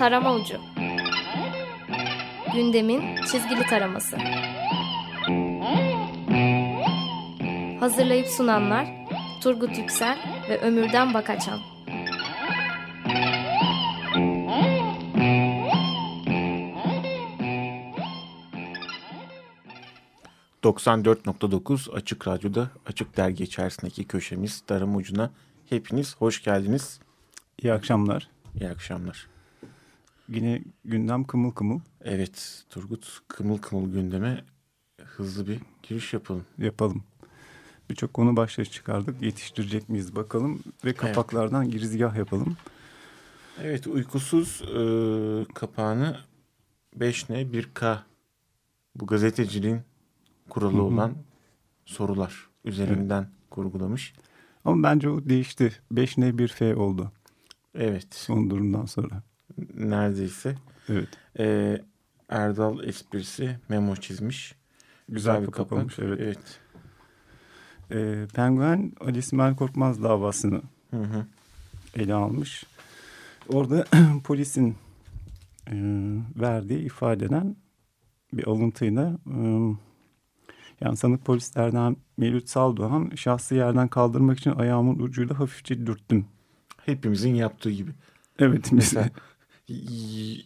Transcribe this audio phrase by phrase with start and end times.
[0.00, 0.60] Tarama Ucu
[2.54, 4.16] Gündemin çizgili taraması
[7.80, 8.86] Hazırlayıp sunanlar
[9.42, 10.18] Turgut Yüksel
[10.48, 11.58] ve Ömürden Bakaçan
[20.62, 25.30] 94.9 Açık Radyo'da Açık Dergi içerisindeki köşemiz Darım Ucu'na
[25.68, 27.00] hepiniz hoş geldiniz.
[27.62, 28.28] İyi akşamlar.
[28.60, 29.39] İyi akşamlar.
[30.30, 31.80] Yine gündem kımıl kımıl.
[32.00, 34.44] Evet Turgut kımıl kımıl gündeme
[35.04, 36.44] hızlı bir giriş yapalım.
[36.58, 37.04] Yapalım.
[37.90, 39.22] Birçok konu başlığı çıkardık.
[39.22, 41.72] Yetiştirecek miyiz bakalım ve kapaklardan evet.
[41.72, 42.56] girizgah yapalım.
[43.62, 46.18] Evet uykusuz e, kapağını
[46.98, 47.98] 5N 1K
[48.96, 49.80] bu gazeteciliğin
[50.48, 50.82] kuralı Hı-hı.
[50.82, 51.14] olan
[51.84, 53.50] sorular üzerinden evet.
[53.50, 54.14] kurgulamış.
[54.64, 55.72] Ama bence o değişti.
[55.92, 57.12] 5N 1F oldu.
[57.74, 58.14] Evet.
[58.14, 59.22] Son durumdan sonra.
[59.74, 60.54] Neredeyse.
[60.88, 61.08] Evet.
[61.38, 61.80] Ee,
[62.28, 64.54] Erdal esprisi memo çizmiş.
[65.08, 65.78] Güzel, Güzel bir kapak.
[65.78, 66.20] Olmuş, evet.
[66.20, 66.60] evet.
[67.92, 71.26] Ee, Penguen Ali İsmail Korkmaz davasını hı hı.
[71.96, 72.64] ele almış.
[73.48, 73.86] Orada
[74.24, 74.76] polisin
[75.66, 75.74] e,
[76.40, 77.56] verdiği ifadeden
[78.32, 79.40] bir alıntıyla e,
[80.80, 86.26] yani sanık polislerden Mevlüt Saldoğan şahsı yerden kaldırmak için ayağımın ucuyla hafifçe dürttüm.
[86.86, 87.90] Hepimizin yaptığı gibi.
[88.38, 88.72] Evet.
[88.72, 89.10] Mesela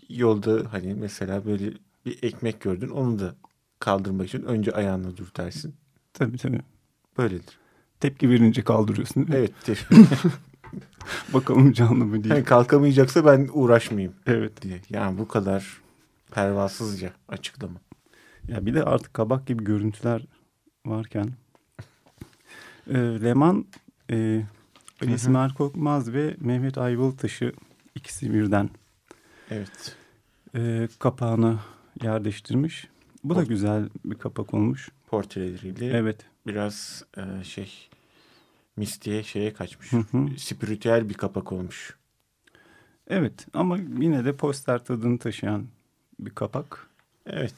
[0.09, 1.73] yolda hani mesela böyle
[2.07, 3.35] bir ekmek gördün onu da
[3.79, 5.75] kaldırmak için önce ayağını dürtersin.
[6.13, 6.61] Tabii tabii.
[7.19, 7.59] Böyledir.
[8.01, 9.53] Tepki verince kaldırıyorsun Evet.
[11.35, 12.35] Bakalım canlı mı diye.
[12.35, 14.15] Yani kalkamayacaksa ben uğraşmayayım.
[14.27, 14.63] Evet.
[14.63, 14.81] diye.
[14.91, 15.81] Yani bu kadar
[16.31, 17.81] pervasızca açıklama.
[18.49, 20.27] Ya bir de artık kabak gibi görüntüler
[20.87, 21.29] varken
[22.91, 23.67] e, Leman
[24.11, 24.43] e,
[25.03, 27.53] Ali İsmail Korkmaz ve Mehmet Ayvalıtaş'ı
[27.95, 28.71] ikisi birden
[29.51, 29.97] evet.
[30.55, 31.59] e, kapağını
[32.03, 32.89] yerleştirmiş.
[33.25, 34.89] Bu Port da güzel bir kapak olmuş.
[35.07, 35.87] Portreleriyle.
[35.87, 36.27] Evet.
[36.47, 37.89] Biraz e, şey
[38.77, 39.93] mistiğe şeye kaçmış.
[39.93, 40.29] Hı hı.
[40.39, 41.97] Spiritüel bir kapak olmuş.
[43.09, 45.67] Evet ama yine de poster tadını taşıyan
[46.21, 46.87] bir kapak.
[47.27, 47.55] Evet.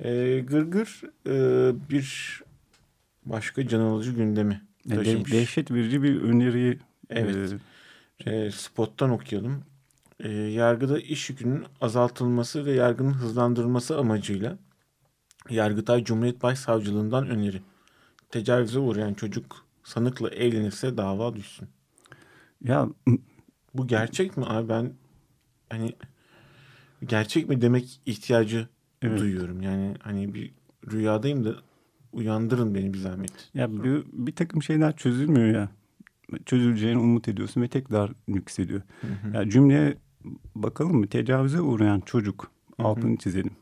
[0.00, 2.40] E, Gırgır e, bir
[3.26, 5.32] başka can alıcı gündemi taşımış.
[5.32, 6.78] De, dehşet verici bir öneriyi
[7.10, 7.54] evet.
[8.26, 9.64] e, e, spottan okuyalım.
[10.20, 14.58] E, yargıda iş yükünün azaltılması ve yargının hızlandırılması amacıyla
[15.50, 17.62] Yargıtay Cumhuriyet Başsavcılığından öneri.
[18.30, 21.68] Tecavüze uğrayan çocuk sanıkla evlenirse dava düşsün.
[22.64, 22.88] Ya
[23.74, 24.92] bu gerçek mi abi ben
[25.70, 25.92] hani
[27.06, 28.68] gerçek mi demek ihtiyacı
[29.02, 29.20] evet.
[29.20, 29.62] duyuyorum.
[29.62, 30.54] Yani hani bir
[30.90, 31.54] rüyadayım da
[32.12, 33.50] uyandırın beni bir zahmet.
[33.54, 35.68] Ya bir, bir takım şeyler çözülmüyor ya.
[36.46, 38.82] Çözüleceğini umut ediyorsun ve tekrar yükseliyor.
[39.00, 39.36] Hı hı.
[39.36, 39.96] Ya cümleye
[40.54, 41.06] bakalım mı?
[41.06, 42.50] Tecavüze uğrayan çocuk.
[42.78, 43.52] Altını çizelim.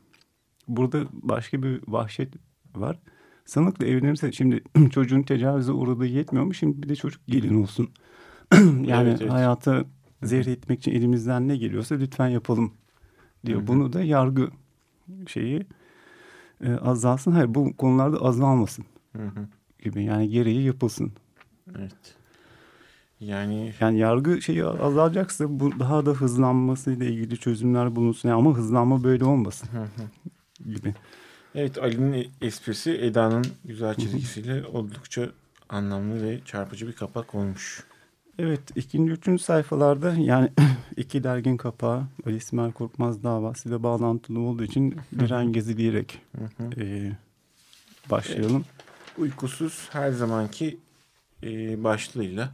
[0.67, 2.33] Burada başka bir vahşet
[2.75, 2.99] var.
[3.45, 6.53] Sanıkla evlenirse şimdi çocuğun tecavüze uğradığı yetmiyor mu?
[6.53, 7.89] Şimdi bir de çocuk gelin olsun.
[8.53, 9.31] yani evet, evet.
[9.31, 9.85] hayata
[10.23, 12.73] zehir etmek için elimizden ne geliyorsa lütfen yapalım
[13.45, 13.59] diyor.
[13.59, 13.67] Hı hı.
[13.67, 14.49] Bunu da yargı
[15.27, 15.65] şeyi
[16.63, 17.31] e, azalsın.
[17.31, 18.85] Hayır bu konularda azalmasın
[19.15, 19.47] hı hı.
[19.83, 20.03] gibi.
[20.03, 21.11] Yani gereği yapılsın.
[21.77, 22.16] Evet.
[23.19, 28.29] Yani yani yargı şeyi azalacaksa bu daha da hızlanmasıyla ilgili çözümler bulunsun.
[28.29, 29.69] Yani ama hızlanma böyle olmasın
[30.65, 30.93] gibi.
[31.55, 35.29] Evet Ali'nin esprisi Eda'nın güzel çizgisiyle oldukça
[35.69, 37.83] anlamlı ve çarpıcı bir kapak olmuş.
[38.39, 40.51] Evet ikinci üçüncü sayfalarda yani
[40.97, 46.21] iki dergin kapağı Ali İsmail Korkmaz davasıyla bağlantılı olduğu için diren gezileyerek
[46.77, 47.11] e,
[48.11, 48.65] başlayalım.
[49.17, 50.77] E, uykusuz her zamanki
[51.43, 52.51] e, başlığıyla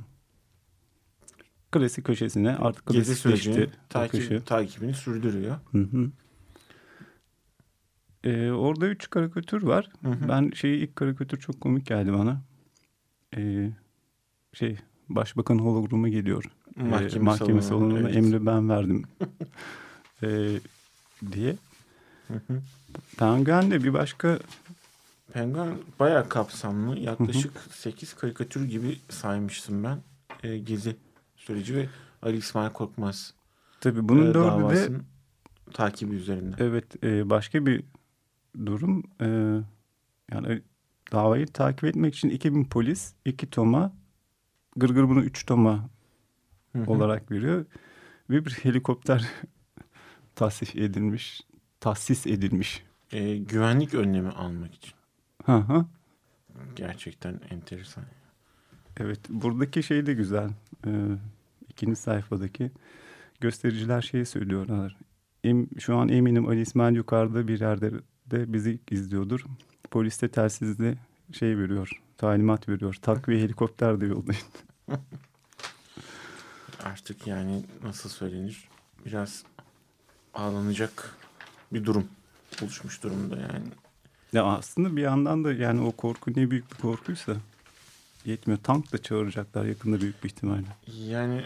[1.74, 5.56] klasik köşesine artık gezi sürecini takip, takibini sürdürüyor.
[5.72, 6.12] Hı hı.
[8.24, 9.90] Ee, orada üç karikatür var.
[10.02, 10.30] Hı hı.
[10.30, 12.42] Ben şeyi ilk karikatür çok komik geldi bana.
[13.38, 13.72] Ee,
[14.54, 14.78] şey
[15.10, 16.44] başbakan hologramı geliyor.
[16.76, 18.16] Mahkeme, ee, mahkeme salonuna evet.
[18.16, 19.04] emri ben verdim
[20.24, 20.60] ee,
[21.32, 21.56] diye.
[22.28, 22.62] Hı hı.
[23.18, 24.40] Penguen'de bir başka
[25.34, 27.00] Penguen bayağı kapsamlı.
[27.00, 27.74] Yaklaşık hı hı.
[27.74, 29.98] 8 karikatür gibi saymıştım ben.
[30.44, 30.96] Ee, gezi
[31.46, 31.90] süreci ve
[32.22, 33.34] Ali İsmail Korkmaz.
[33.82, 34.90] Tabii bunun e, dördü de
[35.74, 36.56] takibi üzerinde.
[36.60, 37.84] Evet, e, başka bir
[38.66, 39.04] durum.
[39.22, 39.28] E,
[40.32, 40.62] yani
[41.12, 43.94] davayı takip etmek için 2000 polis, iki toma
[44.76, 45.90] Gırgır bunu üç toma
[46.76, 46.92] hı hı.
[46.92, 47.66] olarak veriyor.
[48.30, 49.30] Ve bir helikopter
[50.36, 51.42] tahsis edilmiş.
[51.80, 52.84] Tahsis edilmiş.
[53.12, 54.94] E, güvenlik önlemi almak için.
[55.46, 55.86] Hı hı.
[56.76, 58.04] Gerçekten enteresan.
[58.98, 60.50] Evet buradaki şey de güzel.
[60.88, 60.92] Ee,
[61.70, 62.72] ikinci sayfadaki
[63.42, 64.98] göstericiler şeyi söylüyorlar.
[65.44, 67.92] Em, şu an eminim Ali İsmail yukarıda bir yerde
[68.26, 69.46] de bizi izliyordur.
[69.92, 70.96] Polis de telsizde
[71.32, 72.98] şey veriyor, talimat veriyor.
[73.02, 74.42] Takviye helikopter de yollayın.
[76.84, 78.70] Artık yani nasıl söylenir?
[79.06, 79.44] Biraz
[80.34, 81.18] ağlanacak
[81.74, 82.08] bir durum
[82.64, 83.66] oluşmuş durumda yani.
[84.34, 87.34] Ya aslında bir yandan da yani o korku ne büyük bir korkuysa
[88.26, 88.60] yetmiyor.
[88.64, 90.66] Tank da çağıracaklar yakında büyük bir ihtimalle.
[91.08, 91.46] Yani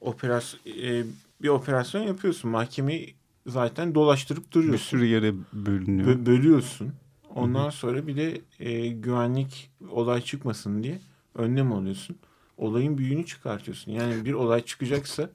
[0.00, 1.04] operasyon e,
[1.42, 2.50] bir operasyon yapıyorsun.
[2.50, 3.14] Mahkemeyi
[3.46, 4.84] zaten dolaştırıp Bir duruyorsun.
[4.86, 6.08] sürü yere bölünüyor.
[6.08, 6.92] Bö- bölüyorsun.
[7.34, 10.98] Ondan sonra bir de e, güvenlik olay çıkmasın diye
[11.34, 12.16] önlem alıyorsun.
[12.56, 13.92] Olayın büyüğünü çıkartıyorsun.
[13.92, 15.30] Yani bir olay çıkacaksa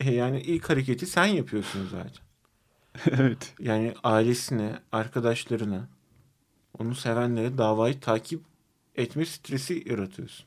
[0.00, 2.24] e, yani ilk hareketi sen yapıyorsun zaten.
[3.20, 3.54] evet.
[3.60, 5.88] Yani ailesine, arkadaşlarına,
[6.78, 8.40] onu sevenlere davayı takip
[9.00, 10.46] etme stresi yaratıyorsun.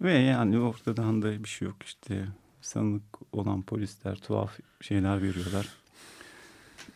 [0.00, 2.24] Ve yani ortadan da bir şey yok işte.
[2.60, 3.02] Sanık
[3.32, 5.68] olan polisler tuhaf şeyler veriyorlar.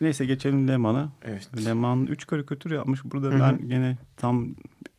[0.01, 1.11] Neyse geçelim Leman'a.
[1.21, 1.65] Evet.
[1.65, 3.03] Leman 3 karikatür yapmış.
[3.05, 3.39] Burada Hı hı.
[3.39, 4.55] ben gene tam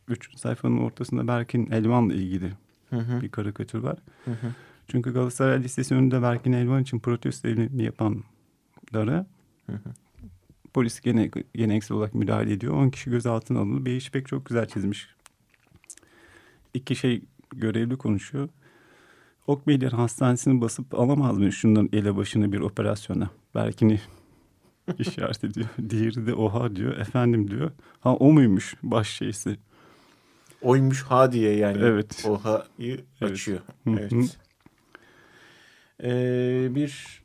[0.07, 2.51] 3 sayfanın ortasında Berkin Elvan'la ilgili
[2.89, 3.21] Hı hı.
[3.21, 3.97] bir karikatür var.
[4.25, 4.53] Hı hı.
[4.87, 9.25] Çünkü Galatasaray Lisesi önünde Berkin Elvan için protesto eylemi yapanlara
[9.65, 9.89] Hı hı.
[10.73, 12.73] polis gene geleneksel olarak müdahale ediyor.
[12.73, 13.85] 10 kişi gözaltına alındı.
[13.85, 15.07] Bir iş pek çok güzel çizmiş.
[16.73, 17.21] İki şey
[17.55, 18.49] görevli konuşuyor.
[19.47, 23.29] Okbeyler Hastanesi'ni basıp alamaz mı şunların ele başına bir operasyona?
[23.55, 24.01] Berkin'i
[24.99, 25.67] işaret ediyor.
[25.89, 26.97] Diğeri de oha diyor.
[26.97, 27.71] Efendim diyor.
[27.99, 29.57] Ha o muymuş baş şeysi?
[30.61, 31.77] Oymuş ha diye yani.
[31.81, 32.25] Evet.
[32.29, 33.31] Oha'yı Evet.
[33.33, 33.59] açıyor.
[33.83, 33.99] Hı hı.
[33.99, 34.37] Evet.
[36.03, 37.21] Ee, bir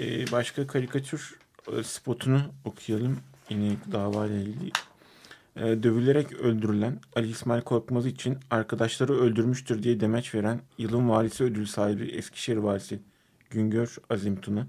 [0.00, 1.34] e, başka karikatür
[1.72, 3.18] e, spotunu okuyalım.
[3.50, 4.70] Yine davayla ilgili.
[5.56, 11.66] Ee, dövülerek öldürülen Ali İsmail Korkmaz için arkadaşları öldürmüştür diye demeç veren yılın valisi ödül
[11.66, 13.00] sahibi Eskişehir valisi
[13.50, 14.66] Güngör Azim Tuna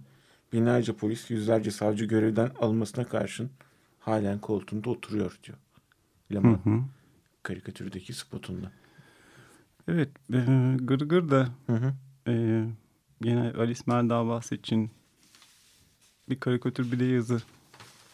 [0.53, 3.49] binlerce polis yüzlerce savcı görevden alınmasına karşın
[3.99, 5.57] halen koltuğunda oturuyor diyor.
[5.57, 6.81] Hı Leman hı.
[7.43, 8.71] karikatürdeki spotunda.
[9.87, 10.09] Evet.
[10.33, 10.37] E,
[10.79, 11.93] Gırgır da Hı hı.
[12.27, 12.65] e,
[13.23, 14.91] yine Ali İsmail davası için
[16.29, 17.41] bir karikatür bir de yazı hı.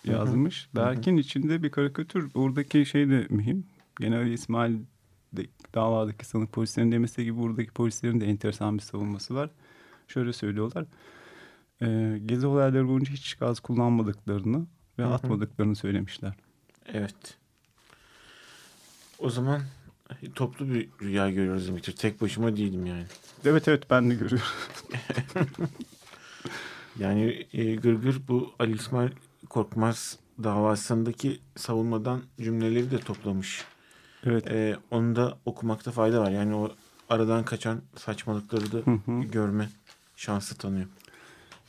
[0.04, 0.70] Yazmış.
[0.76, 2.32] Berkin içinde bir karikatür.
[2.34, 3.66] Oradaki şey de mühim.
[4.00, 4.76] Gene Ali İsmail
[5.34, 9.50] de, davadaki sanık polislerin demesi gibi buradaki polislerin de enteresan bir savunması var.
[10.08, 10.86] Şöyle söylüyorlar.
[11.82, 14.68] E, gezi olayları boyunca hiç gaz kullanmadıklarını
[15.00, 15.14] ve Hı hı.
[15.14, 16.34] atmadıklarını söylemişler.
[16.94, 17.38] Evet.
[19.20, 19.62] O zaman
[20.36, 21.96] toplu bir rüya görüyoruz demektir.
[21.96, 23.06] Tek başıma değilim yani.
[23.46, 24.48] Evet evet ben de görüyorum.
[27.00, 29.10] Yani e, Gırgır bu Ali İsmail
[29.50, 33.66] Korkmaz davasındaki savunmadan cümleleri de toplamış.
[34.26, 34.48] Evet.
[34.48, 36.32] E, onu da okumakta fayda var.
[36.32, 36.72] Yani o
[37.10, 39.22] aradan kaçan saçmalıkları da Hı hı.
[39.22, 39.70] görme
[40.16, 40.86] şansı tanıyor.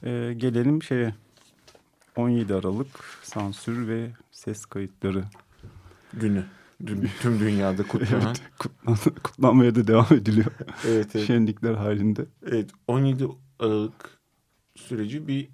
[0.02, 1.14] Ee, gelelim şeye.
[2.16, 2.88] 17 Aralık
[3.22, 5.24] sansür ve ses kayıtları.
[6.14, 6.44] Günü.
[6.86, 8.34] Dün, tüm dünyada kutlanan.
[8.40, 10.46] Evet, kutlan- kutlanmaya da devam ediliyor.
[10.86, 11.26] evet, evet.
[11.26, 12.24] Şenlikler halinde.
[12.46, 13.28] Evet 17
[13.58, 14.18] Aralık
[14.76, 15.48] süreci bir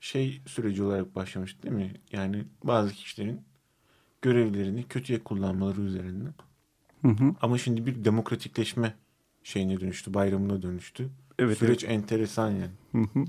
[0.00, 1.92] şey süreci olarak başlamış değil mi?
[2.12, 3.40] Yani bazı kişilerin
[4.22, 6.34] görevlerini kötüye kullanmaları üzerinden.
[7.02, 7.34] Hı hı.
[7.42, 8.94] Ama şimdi bir demokratikleşme
[9.42, 11.08] şeyine dönüştü, bayramına dönüştü.
[11.38, 13.06] Evet, Süreç enteresan yani.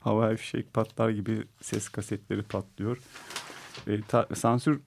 [0.00, 2.98] Havai fişek patlar gibi ses kasetleri patlıyor.
[3.86, 4.80] Ee, ta- sansür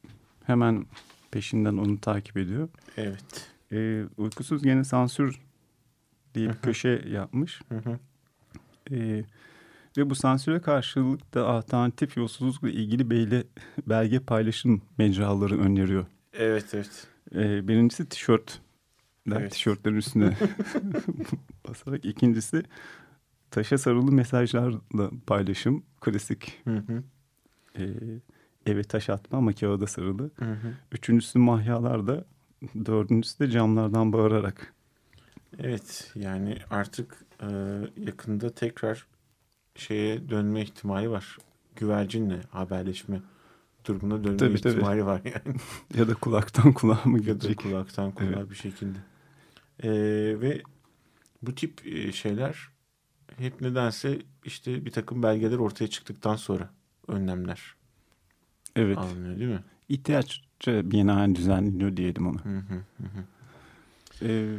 [0.44, 0.86] hemen
[1.32, 2.70] peşinden onu takip ediyor.
[2.98, 3.52] Evet.
[3.72, 5.40] Ee, uykusuz gene sansür
[6.36, 7.62] diye bir köşe yapmış.
[7.70, 8.00] Hı hı.
[8.92, 9.24] Ee,
[9.98, 13.44] ve bu sansüre karşılık da alternatif yolsuzlukla ilgili beyle,
[13.88, 16.06] belge paylaşım mecraları öneriyor.
[16.34, 17.08] Evet evet.
[17.36, 18.60] Ee, birincisi tişört.
[19.32, 19.52] Evet.
[19.52, 20.38] Tişörtlerin üstüne
[21.68, 22.06] basarak.
[22.06, 22.64] İkincisi
[23.52, 25.84] taşa sarılı mesajlarla paylaşım.
[26.02, 27.04] Klasik Hı hı.
[27.80, 27.84] e,
[28.66, 30.32] eve taş atma ama kağıda sarılı.
[30.36, 30.74] Hı hı.
[30.92, 32.26] Üçüncüsü mahyalarda.
[32.86, 34.74] Dördüncüsü de camlardan bağırarak.
[35.60, 37.48] Evet yani artık e,
[37.98, 39.08] yakında tekrar
[39.76, 41.38] şeye dönme ihtimali var.
[41.76, 43.22] Güvercinle haberleşme
[43.86, 44.74] durumuna dönme Tabii, tabii.
[44.74, 45.58] ihtimali var yani.
[45.98, 47.58] Ya da kulaktan kulağa mı ya da gidecek?
[47.58, 48.50] kulaktan kulağa Evet.
[48.50, 48.98] bir şekilde.
[49.84, 49.90] Ee,
[50.42, 50.62] ve
[51.42, 52.70] bu tip e, şeyler
[53.38, 56.70] hep nedense işte bir takım belgeler ortaya çıktıktan sonra
[57.08, 57.76] önlemler
[58.76, 58.98] Evet.
[58.98, 59.64] alınıyor değil mi?
[59.90, 62.46] İhtiyaçça binaen düzenleniyor diyelim ona.
[62.46, 63.24] Hı hı hı hı.
[64.22, 64.58] Ee,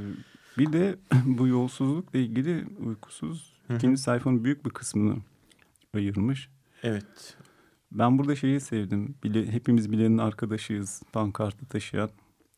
[0.59, 3.53] bir de bu yolsuzlukla ilgili uykusuz.
[3.77, 5.17] İkinci sayfanın büyük bir kısmını
[5.95, 6.49] ayırmış.
[6.83, 7.37] Evet.
[7.93, 9.15] Ben burada şeyi sevdim.
[9.25, 11.03] Bile, hepimiz bilenin arkadaşıyız.
[11.13, 12.11] Pankartı taşıyan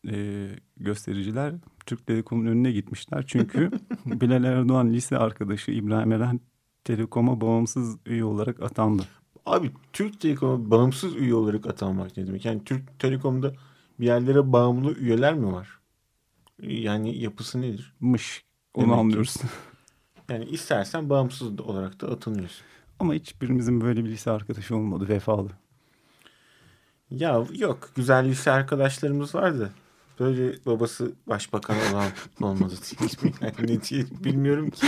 [0.07, 1.53] e, göstericiler
[1.85, 3.23] Türk Telekom'un önüne gitmişler.
[3.27, 3.71] Çünkü
[4.05, 6.39] Bilal Erdoğan lise arkadaşı İbrahim Eren
[6.83, 9.03] Telekom'a bağımsız üye olarak atandı.
[9.45, 12.45] Abi Türk Telekom'a bağımsız üye olarak atanmak ne demek?
[12.45, 13.53] Yani Türk Telekom'da
[13.99, 15.79] bir yerlere bağımlı üyeler mi var?
[16.61, 17.93] Yani yapısı nedir?
[17.99, 18.45] Mış.
[18.73, 19.35] Onu Demek anlıyoruz.
[20.29, 22.65] Yani istersen bağımsız olarak da atanıyorsun.
[22.99, 25.49] Ama hiçbirimizin böyle bir lise arkadaşı olmadı vefalı.
[27.09, 29.71] Ya yok güzel lise arkadaşlarımız vardı.
[30.19, 32.09] Böyle babası başbakan olan
[32.41, 32.73] olmadı
[33.23, 33.33] mi?
[33.41, 34.87] Yani ne diye bilmiyorum ki.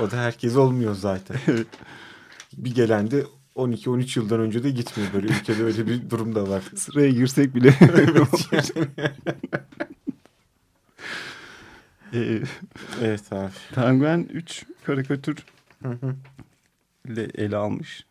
[0.00, 1.36] O da herkes olmuyor zaten.
[2.56, 3.24] bir gelen de
[3.56, 5.12] 12-13 yıldan önce de gitmiyor.
[5.12, 6.62] Böyle ülkede öyle bir durum da var.
[6.76, 7.74] Sıraya girsek bile.
[12.14, 12.42] Ee,
[13.02, 13.50] Evet abi.
[13.74, 15.44] Penguen 3 karikatür
[17.04, 18.04] ile ele almış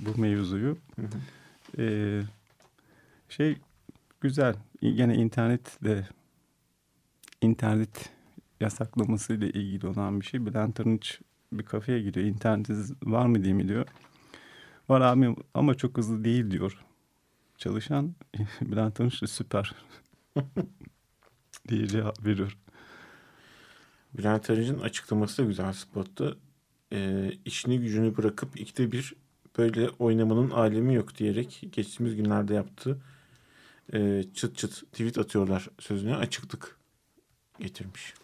[0.00, 0.78] bu mevzuyu.
[0.96, 1.82] Hı hı.
[1.82, 2.22] Ee,
[3.28, 3.56] şey
[4.20, 4.54] güzel.
[4.80, 6.08] Yine internetle
[7.42, 8.10] internet
[8.60, 10.46] yasaklaması ile ilgili olan bir şey.
[10.46, 11.20] Bülent Arınç
[11.52, 12.26] bir kafeye gidiyor.
[12.26, 13.86] İnternetiniz var mı diye mi diyor.
[14.88, 16.84] Var abi ama çok hızlı değil diyor.
[17.58, 18.14] Çalışan
[18.60, 19.74] Bülent Arınç da süper
[21.68, 22.56] diye cevap veriyor.
[24.18, 26.34] Bülent Arınç'ın açıklaması da güzel spotta.
[26.92, 29.14] Ee, işini gücünü bırakıp ikide bir
[29.58, 32.98] böyle oynamanın alemi yok diyerek geçtiğimiz günlerde yaptığı
[33.92, 36.78] e, çıt çıt tweet atıyorlar sözüne açıklık
[37.60, 38.14] getirmiş.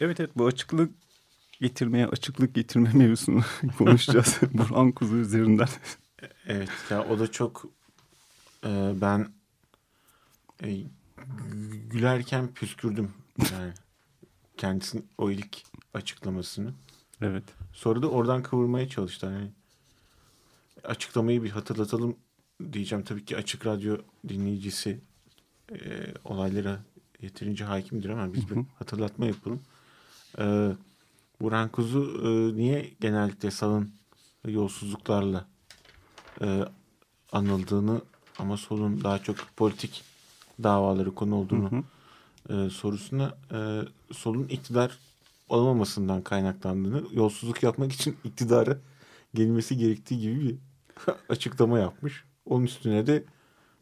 [0.00, 0.90] Evet evet bu açıklık
[1.60, 3.42] getirmeye açıklık getirme mevzusunu
[3.78, 4.38] konuşacağız.
[4.52, 5.68] Burhan Kuzu üzerinden.
[6.46, 7.64] Evet ya o da çok
[8.64, 9.28] e, ben
[10.64, 10.76] e,
[11.90, 13.10] gülerken püskürdüm
[13.52, 13.72] yani
[14.56, 15.62] kendisinin o ilk
[15.94, 16.72] açıklamasını.
[17.20, 17.44] Evet.
[17.72, 19.32] Sonra da oradan kıvırmaya çalıştılar.
[19.32, 19.50] Yani
[20.84, 22.16] açıklamayı bir hatırlatalım
[22.72, 23.04] diyeceğim.
[23.04, 23.96] Tabii ki Açık Radyo
[24.28, 25.00] dinleyicisi
[25.72, 25.76] e,
[26.24, 26.80] olaylara
[27.20, 29.60] yeterince hakimdir ama biz bir hatırlatma yapalım.
[30.38, 30.72] E,
[31.40, 33.90] Burhan Kuzu e, niye genellikle salın
[34.46, 35.46] yolsuzluklarla
[36.40, 36.64] e,
[37.32, 38.00] anıldığını
[38.38, 40.04] ama solun daha çok politik
[40.62, 41.82] davaları konu olduğunu Hı hı.
[42.50, 43.80] E, sorusuna e,
[44.12, 44.98] solun iktidar
[45.48, 48.78] olamamasından kaynaklandığını, yolsuzluk yapmak için iktidara
[49.34, 50.56] gelmesi gerektiği gibi bir
[51.28, 52.24] açıklama yapmış.
[52.46, 53.24] Onun üstüne de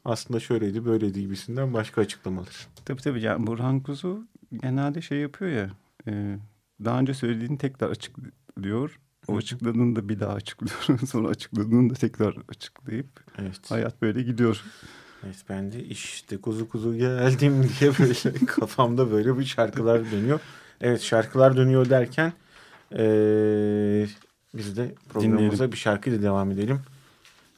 [0.05, 2.69] aslında şöyleydi böyleydi gibisinden başka açıklamalar.
[2.85, 4.27] Tabii tabii yani Burhan Kuzu
[4.63, 5.71] genelde şey yapıyor ya
[6.09, 6.39] e,
[6.85, 9.01] daha önce söylediğini tekrar açıklıyor.
[9.29, 10.99] O açıkladığını da bir daha açıklıyor.
[11.07, 13.71] Sonra açıkladığını da tekrar açıklayıp Evet.
[13.71, 14.65] hayat böyle gidiyor.
[15.25, 20.41] Evet ben de işte kuzu kuzu geldim diye böyle kafamda böyle bir şarkılar dönüyor.
[20.81, 22.33] Evet şarkılar dönüyor derken
[22.93, 24.09] eee,
[24.55, 25.73] biz de programımıza Dinleyelim.
[25.73, 26.81] bir şarkıyla devam edelim.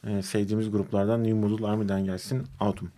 [0.07, 2.89] Eee, sevdiğimiz gruplardan New Model Army'den gelsin Autumn.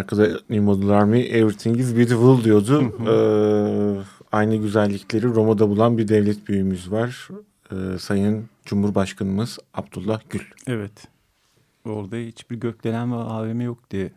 [0.00, 2.92] Şarkıda New Model Army Everything is Beautiful diyordu.
[3.08, 4.02] Ee,
[4.32, 7.28] aynı güzellikleri Roma'da bulan bir devlet büyüğümüz var.
[7.72, 10.40] Ee, Sayın Cumhurbaşkanımız Abdullah Gül.
[10.66, 11.08] Evet.
[11.84, 14.12] Orada hiçbir gökdelen ve AVM yok diye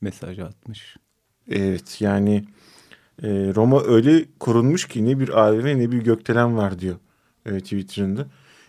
[0.00, 0.96] mesaj atmış.
[1.50, 2.44] Evet yani
[3.22, 6.96] e, Roma öyle korunmuş ki ne bir AVM ne bir gökdelen var diyor
[7.46, 8.26] e, Twitter'ında.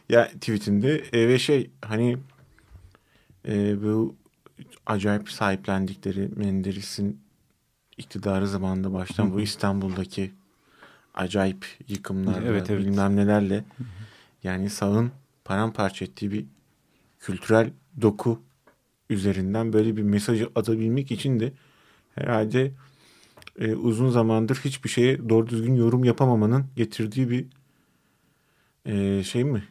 [0.09, 2.17] Ya tweetinde e, ve şey hani
[3.47, 4.15] e, bu
[4.85, 7.19] acayip sahiplendikleri Menderes'in
[7.97, 10.31] iktidarı zamanında baştan bu İstanbul'daki
[11.13, 12.85] acayip yıkımlarla Evet, evet.
[12.85, 13.63] bilmem nelerle
[14.43, 15.11] yani sağın
[15.45, 16.45] paramparça ettiği bir
[17.19, 18.41] kültürel doku
[19.09, 21.53] üzerinden böyle bir mesajı atabilmek için de
[22.15, 22.71] herhalde
[23.59, 27.45] e, uzun zamandır hiçbir şeye doğru düzgün yorum yapamamanın getirdiği bir
[28.85, 29.63] e, şey mi?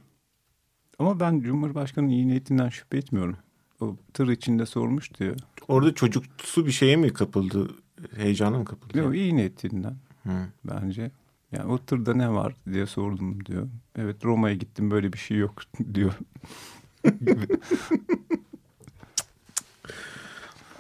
[0.99, 3.37] Ama ben Cumhurbaşkanı'nın iyi niyetinden şüphe etmiyorum.
[3.81, 5.35] O tır içinde sormuştu ya.
[5.69, 7.71] Orada çocuksu bir şeye mi kapıldı?
[8.17, 8.99] Heyecana mı kapıldı?
[8.99, 10.47] Yok iyi niyetinden Hı.
[10.65, 11.11] bence.
[11.53, 13.69] Yani o tırda ne var diye sordum diyor.
[13.99, 15.55] Evet Roma'ya gittim böyle bir şey yok
[15.95, 16.15] diyor.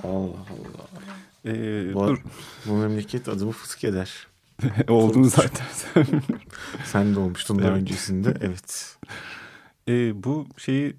[0.02, 0.88] Allah Allah.
[1.46, 2.18] Ee, Bu, dur.
[2.66, 4.26] bu memleket adımı fısk eder.
[4.88, 5.66] Oldun zaten.
[6.84, 7.80] Sen de olmuştun daha Evet.
[7.80, 8.34] öncesinde.
[8.40, 8.96] Evet.
[9.88, 10.96] Ee, bu şeyi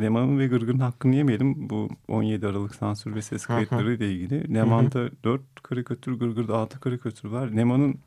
[0.00, 1.70] Leman'ın ve Gırgır'ın hakkını yemeyelim.
[1.70, 4.54] Bu 17 Aralık sansür ve ses kayıtları ile ilgili.
[4.54, 7.48] Leman'da 4 karikatür, Gırgır'da 6 karikatür var.
[7.48, 7.98] Leman'ın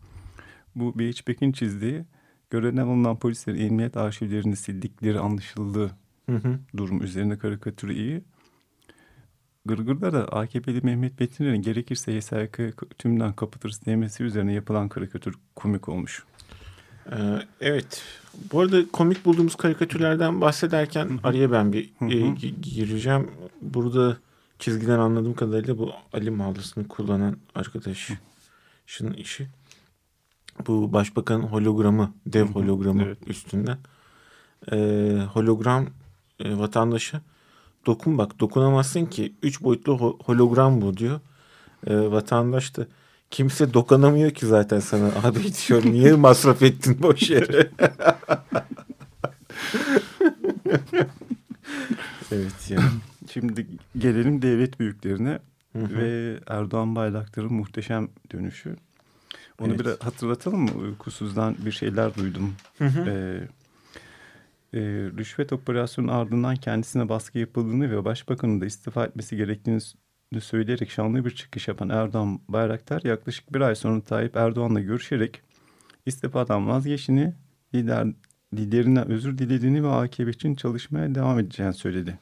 [0.75, 1.27] bu B.H.
[1.27, 2.05] Beck'in çizdiği
[2.49, 5.91] görevden alınan polislerin emniyet arşivlerini sildikleri anlaşıldığı
[6.29, 6.59] Hı hı.
[6.77, 8.21] durum üzerine karikatürü iyi.
[9.65, 12.59] Gırgır'da da AKP'li Mehmet Betinler'in gerekirse YSK
[12.97, 16.23] tümden kapatırız demesi üzerine yapılan karikatür komik olmuş.
[17.11, 17.15] Ee,
[17.61, 18.03] evet.
[18.53, 22.09] Bu arada komik bulduğumuz karikatürlerden bahsederken araya ben bir Hı hı.
[22.09, 23.31] e, gi- gireceğim.
[23.61, 24.17] Burada
[24.59, 28.17] çizgiden anladığım kadarıyla bu Ali mağlasını kullanan arkadaşın
[29.17, 29.47] işi.
[30.67, 33.17] Bu başbakanın hologramı, dev Hı hologramı evet.
[33.27, 33.77] üstünden.
[34.71, 35.85] Ee, hologram
[36.39, 37.21] e, vatandaşa
[37.85, 39.33] dokun bak dokunamazsın ki.
[39.43, 41.19] Üç boyutlu ho- hologram bu diyor.
[41.87, 42.87] Ee, vatandaş da
[43.31, 45.11] kimse dokunamıyor ki zaten sana.
[45.23, 47.69] Abi diyor niye masraf ettin boş yere?
[52.31, 52.79] evet ya.
[53.31, 55.39] Şimdi gelelim devlet büyüklerine
[55.73, 55.97] Hı hı.
[55.97, 58.75] ve Erdoğan Bayraktar'ın muhteşem dönüşü.
[59.59, 59.79] Onu Evet.
[59.79, 60.71] biraz hatırlatalım mı?
[60.71, 62.53] Uykusuzdan bir şeyler duydum.
[62.77, 63.09] Hı hı.
[63.09, 63.41] Ee,
[64.73, 64.81] e,
[65.17, 69.81] rüşvet operasyonun ardından kendisine baskı yapıldığını ve başbakanın da istifa etmesi gerektiğini
[70.39, 75.41] söyleyerek şanlı bir çıkış yapan Erdoğan Bayraktar yaklaşık bir ay sonra Tayyip Erdoğan'la görüşerek
[76.05, 77.33] istifadan vazgeçtiğini,
[77.75, 78.07] lider,
[78.53, 82.19] liderinden özür dilediğini ve AKP için çalışmaya devam edeceğini söyledi.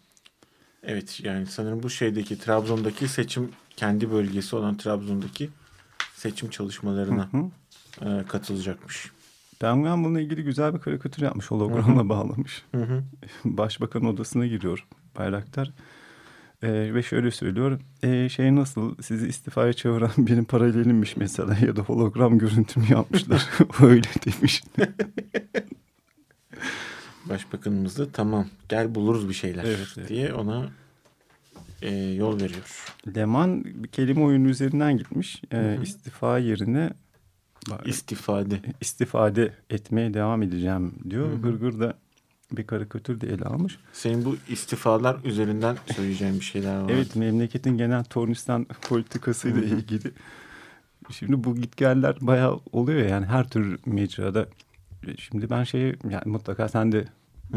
[0.84, 5.50] Evet yani sanırım bu şeydeki Trabzon'daki seçim kendi bölgesi olan Trabzon'daki
[6.16, 8.10] seçim çalışmalarına Hı hı.
[8.10, 9.12] e, katılacakmış.
[9.60, 11.52] Penguen bununla ilgili güzel bir karikatür yapmış.
[11.52, 12.64] Hologramla bağlamış.
[12.72, 13.04] Hı hı.
[13.46, 15.72] Başbakan odasına giriyor Bayraktar.
[16.64, 17.80] Ee, ve şöyle söylüyor.
[18.04, 23.50] "Ee, şey nasıl sizi istifaya çağıran benim paralelimmiş mesela ya da hologram görüntümü yapmışlar.
[23.82, 24.64] Öyle demiş.
[27.30, 30.10] Başbakanımız da tamam gel buluruz bir şeyler Evet, evet.
[30.10, 30.70] diye ona
[31.82, 32.86] e, yol veriyor.
[33.16, 35.42] Leman bir kelime oyunu üzerinden gitmiş.
[35.52, 35.80] Hı.
[35.84, 36.90] istifa yerine
[37.86, 38.60] İstifade.
[38.82, 41.30] istifade etmeye devam edeceğim diyor.
[41.32, 41.42] Hı hı.
[41.42, 41.98] Gırgır da
[42.52, 43.78] bir karikatür de ele almış.
[43.94, 46.90] Senin bu istifalar üzerinden söyleyeceğin bir şeyler var.
[46.90, 50.12] Evet memleketin genel tornistan politikasıyla ilgili.
[51.12, 54.48] Şimdi bu gitgeller bayağı oluyor yani her tür mecrada.
[55.18, 57.06] Şimdi ben şey yani mutlaka sen de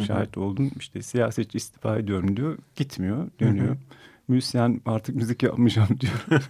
[0.07, 0.71] şahit oldun.
[0.79, 2.59] İşte siyasetçi istifa ediyorum diyor.
[2.77, 3.77] Gitmiyor dönüyor.
[4.29, 6.27] Müzisyen artık müzik yapmayacağım diyor.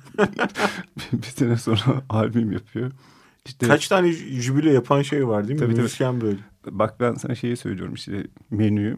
[1.13, 2.93] bir sene sonra albüm yapıyor.
[3.47, 5.67] İşte Kaç tane jübile yapan şey var değil mi?
[5.67, 5.83] Tabii, tabii.
[5.83, 6.39] Müzisyen böyle.
[6.67, 8.97] Bak ben sana şeyi söylüyorum işte menüyü.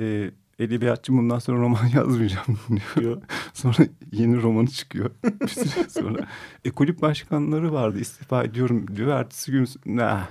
[0.00, 2.82] Ee, edebiyatçı bundan sonra roman yazmayacağım diyor.
[2.96, 3.22] diyor.
[3.54, 5.10] Sonra yeni romanı çıkıyor.
[5.40, 6.26] Bir süre sonra.
[6.64, 9.08] E, kulüp başkanları vardı istifa ediyorum diyor.
[9.08, 10.26] Ertesi gün nah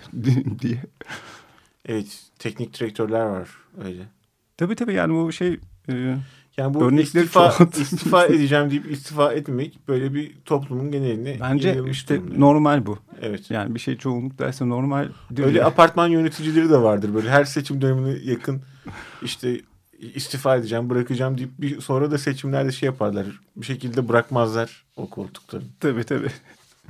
[0.61, 0.83] diye.
[1.85, 3.49] Evet teknik direktörler var
[3.83, 4.03] öyle.
[4.57, 6.15] Tabii tabii yani bu şey e,
[6.61, 7.77] Yani bu Örnekleri istifa, çoğalt.
[7.77, 12.39] istifa edeceğim deyip istifa etmemek böyle bir toplumun geneline bence işte durumda.
[12.39, 12.97] normal bu.
[13.21, 13.51] Evet.
[13.51, 15.09] Yani bir şey çoğunluk derse normal.
[15.37, 17.13] Öyle apartman yöneticileri de vardır.
[17.13, 18.61] Böyle her seçim dönemine yakın
[19.21, 19.61] işte
[19.99, 23.25] istifa edeceğim, bırakacağım deyip bir sonra da seçimlerde şey yaparlar.
[23.55, 25.63] Bir şekilde bırakmazlar o koltukları.
[25.79, 26.31] Tabii tabii.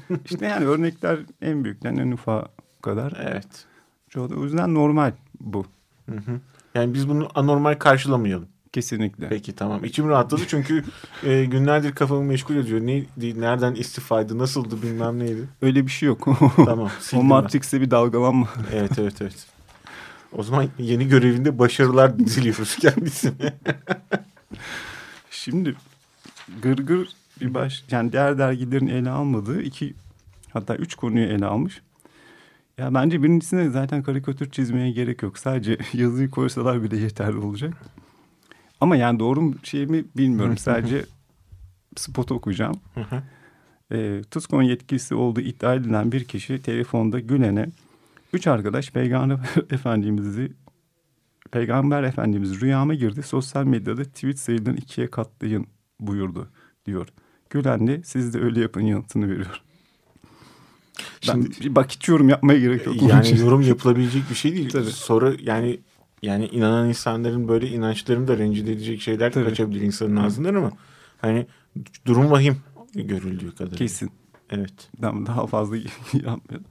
[0.26, 2.46] işte yani örnekler en büyükten en ufağı
[2.82, 3.14] kadar.
[3.22, 3.66] Evet.
[4.10, 5.66] Çoğu da o yüzden normal bu.
[6.10, 6.40] Hı hı.
[6.76, 8.48] Yani biz bunu anormal karşılamayalım.
[8.74, 9.30] Kesinlikle.
[9.30, 9.84] Peki tamam.
[9.84, 10.84] İçim rahatladı çünkü
[11.24, 12.82] e, günlerdir kafamı meşgul ediyor.
[12.82, 15.50] Neydi, nereden istifaydı, nasıldı bilmem neydi.
[15.62, 16.28] Öyle bir şey yok.
[16.56, 16.90] Tamam.
[17.14, 17.26] o ben.
[17.26, 18.50] Matrix'te bir dalgalanma.
[18.74, 19.48] Evet evet evet.
[20.32, 23.54] O zaman yeni görevinde başarılar diliyoruz kendisine.
[25.32, 25.76] Şimdi
[26.62, 27.10] Gırgır
[27.42, 29.94] bir baş yani diğer dergilerin ele almadığı iki
[30.54, 31.82] hatta üç konuyu ele almış.
[32.78, 35.38] Ya bence birincisine zaten karikatür çizmeye gerek yok.
[35.38, 37.74] Sadece yazıyı koysalar bile yeterli olacak.
[38.82, 40.58] Ama yani doğru mu şey mi bilmiyorum.
[40.58, 41.06] Sadece
[41.98, 42.76] spot okuyacağım.
[43.92, 47.70] e, TUSKON yetkilisi olduğu iddia edilen bir kişi telefonda Gülen'e
[48.34, 49.40] üç arkadaş Peygamber
[49.72, 50.52] Efendimiz'i
[51.52, 53.24] Peygamber Efendimiz rüyama girdi.
[53.24, 55.68] Sosyal medyada tweet sayılarını ikiye katlayın
[56.00, 56.50] buyurdu
[56.86, 57.08] diyor.
[57.50, 59.62] Gülen de siz de öyle yapın yanıtını veriyor.
[61.28, 63.02] Ben Şimdi- bir bak hiç yorum yapmaya gerek yok.
[63.02, 64.70] yani yorum yapılabilecek bir şey değil.
[64.70, 64.86] Tabii.
[64.92, 65.80] Sonra yani
[66.22, 69.46] yani inanan insanların böyle inançlarını da rencide edecek şeyler Tabii.
[69.46, 70.72] kaçabilir insanın ağzından ama
[71.18, 71.48] hani
[72.06, 72.58] durum vahim
[72.94, 73.78] görüldüğü kadarıyla.
[73.78, 74.12] Kesin.
[74.50, 74.90] Evet.
[75.02, 75.76] Ben daha fazla
[76.14, 76.66] yapmıyorum.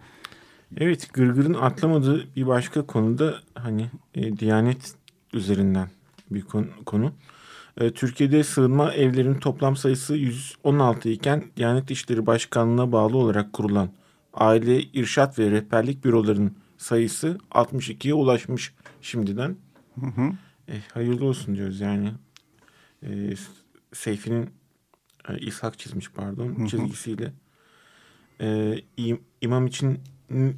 [0.77, 4.95] Evet Gırgır'ın atlamadığı bir başka konuda hani e, Diyanet
[5.33, 5.89] üzerinden
[6.31, 6.67] bir konu.
[6.87, 7.13] konu.
[7.81, 13.91] E, Türkiye'de sığınma evlerinin toplam sayısı 116 iken Diyanet İşleri Başkanlığı'na bağlı olarak kurulan
[14.35, 19.57] aile, irşat ve rehberlik bürolarının sayısı 62'ye ulaşmış şimdiden.
[20.01, 20.33] Hı hı.
[20.69, 22.13] E, hayırlı olsun diyoruz yani.
[23.03, 23.35] E,
[23.93, 24.51] Seyfi'nin
[25.29, 26.67] e, İshak çizmiş pardon hı.
[26.67, 27.33] çizgisiyle.
[28.41, 28.47] E,
[28.99, 29.99] im- imam için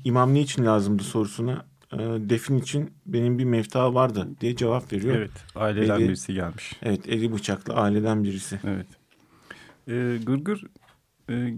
[0.05, 5.16] imam ne için lazımdı sorusuna e, defin için benim bir mevta vardı diye cevap veriyor.
[5.16, 5.57] Evet, Evet.
[5.57, 6.72] Aileden Eli- birisi gelmiş.
[6.83, 8.61] eli bıçaklı aileden birisi.
[8.64, 8.87] Evet.
[9.88, 10.64] Ee, Gırgır
[11.31, 11.55] e,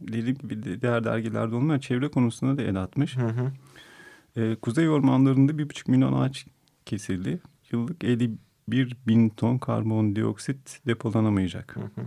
[0.00, 3.16] dediğim gibi diğer dergilerde olmayan çevre konusunda da el atmış.
[3.16, 3.52] Hı hı.
[4.38, 6.46] Ee, kuzey ormanlarında bir buçuk milyon ağaç
[6.86, 7.40] kesildi.
[7.72, 11.76] Yıllık 51 bin ton karbondioksit depolanamayacak.
[11.76, 12.06] Hı hı.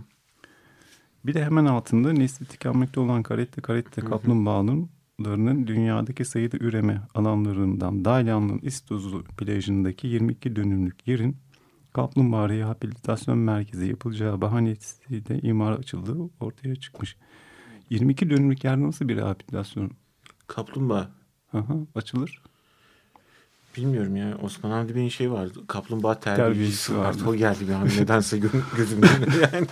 [1.26, 8.58] Bir de hemen altında nesli tükenmekte olan karette karette kaplumbağalarının dünyadaki sayıda üreme alanlarından Dalyan'ın
[8.58, 11.36] İstozlu plajındaki 22 dönümlük yerin
[11.92, 17.16] kaplumbağa rehabilitasyon merkezi yapılacağı bahanesiyle imara açıldığı ortaya çıkmış.
[17.90, 19.90] 22 dönümlük yer nasıl bir rehabilitasyon
[20.46, 21.21] Kaplumbağa.
[21.54, 22.42] Aha, açılır?
[23.76, 24.38] Bilmiyorum ya.
[24.42, 25.66] Osman Hamdi Bey'in şey vardı.
[25.66, 27.20] Kaplumbağa Terbiyecisi vardı.
[27.20, 27.30] vardı.
[27.30, 29.34] O geldi bir an nedense gö- gözümün önüne.
[29.52, 29.66] Yani,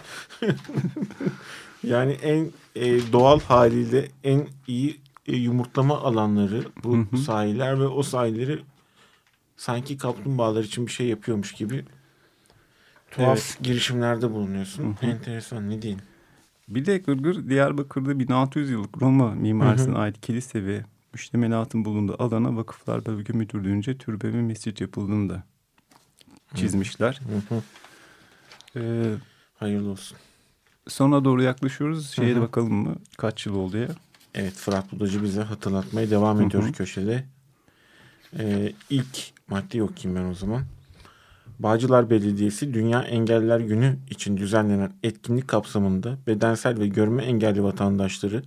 [1.82, 7.16] yani en e, doğal haliyle en iyi e, yumurtlama alanları bu Hı hı.
[7.16, 8.58] sahiller ve o sahilleri
[9.56, 11.84] sanki kaplumbağalar için bir şey yapıyormuş gibi
[13.10, 14.84] tuhaf girişimlerde bulunuyorsun.
[14.84, 15.10] Hı hı.
[15.10, 16.00] Enteresan ne diyeyim.
[16.68, 23.06] Bir de Gırgır Diyarbakır'da 1600 yıllık Roma mimarisine ait kilise ve müştemilatın bulunduğu alana Vakıflar
[23.06, 25.42] Bölge Müdürlüğü'nce türbe ve mescit yapıldığını da
[26.54, 27.20] çizmişler.
[27.48, 27.62] Hı hı.
[28.76, 29.14] Ee,
[29.54, 30.18] Hayırlı olsun.
[30.88, 32.10] sona doğru yaklaşıyoruz.
[32.10, 32.96] Şeye de bakalım mı?
[33.18, 33.88] Kaç yıl oldu ya?
[34.34, 36.72] Evet Fırat Budacı bize hatırlatmaya devam ediyor hı.
[36.72, 37.24] köşede.
[38.38, 40.62] Ee, ilk maddeyi okuyayım ben o zaman.
[41.58, 48.42] Bağcılar Belediyesi Dünya Engelliler Günü için düzenlenen etkinlik kapsamında bedensel ve görme engelli vatandaşları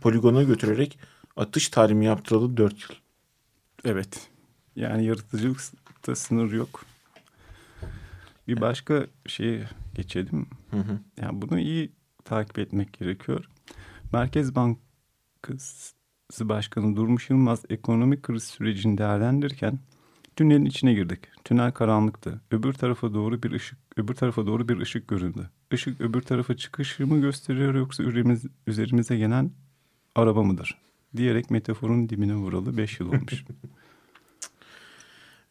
[0.00, 0.98] poligona götürerek
[1.36, 2.96] atış tarimi yaptıralı 4 yıl.
[3.84, 4.30] Evet.
[4.76, 6.84] Yani yaratıcılıkta sınır yok.
[8.48, 10.46] Bir başka şeye geçelim.
[10.70, 11.00] Hı hı.
[11.20, 11.92] Yani bunu iyi
[12.24, 13.48] takip etmek gerekiyor.
[14.12, 15.94] Merkez Bankası
[16.40, 19.78] Başkanı Durmuş Yılmaz ekonomik kriz sürecini değerlendirirken
[20.36, 21.20] tünelin içine girdik.
[21.44, 22.40] Tünel karanlıktı.
[22.50, 25.50] Öbür tarafa doğru bir ışık, öbür tarafa doğru bir ışık göründü.
[25.72, 29.50] Işık öbür tarafa çıkışı mı gösteriyor yoksa üzerimiz, üzerimize gelen
[30.14, 30.78] araba mıdır?
[31.16, 33.44] Diyerek metaforun dibine vuralı 5 yıl olmuş.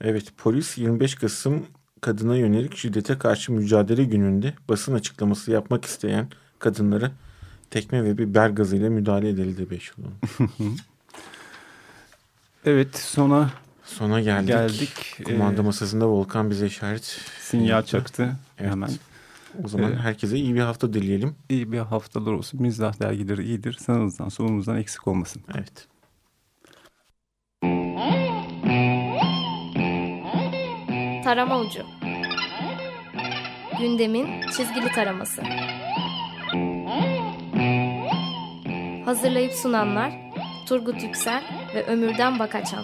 [0.03, 1.65] Evet polis 25 Kasım
[2.01, 6.27] kadına yönelik şiddete karşı mücadele gününde basın açıklaması yapmak isteyen
[6.59, 7.11] kadınlara
[7.69, 10.81] tekme ve biber gazıyla müdahale edildi 5 yıl olmuş.
[12.65, 13.51] evet sona
[13.85, 14.47] Sona geldik.
[14.47, 15.17] geldik.
[15.25, 17.19] Kumanda Ee, masasında Volkan bize işaret.
[17.39, 17.91] sinyal yaptı.
[17.91, 18.35] çaktı.
[18.59, 18.71] Evet.
[18.71, 18.89] Hemen
[19.63, 21.35] O zaman Ee, herkese iyi bir hafta dileyelim.
[21.49, 22.61] iyi bir haftalar olsun.
[22.61, 23.73] Mizah dergileri iyidir.
[23.73, 25.41] Sağınızdan solunuzdan eksik olmasın.
[25.55, 25.87] Evet.
[31.23, 31.81] Tarama Ucu
[33.79, 35.41] Gündemin çizgili taraması
[39.05, 40.13] Hazırlayıp sunanlar
[40.67, 41.43] Turgut Yüksel
[41.75, 42.83] ve Ömürden Bakaçan